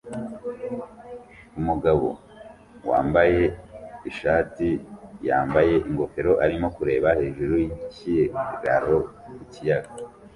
Umugabo 1.59 2.07
wambaye 2.89 3.41
ishati 4.09 4.69
yambaye 5.27 5.73
ingofero 5.89 6.33
arimo 6.43 6.67
kureba 6.77 7.09
hejuru 7.19 7.53
yikiraro 7.65 8.97
ku 9.35 9.43
kiyaga 9.53 9.91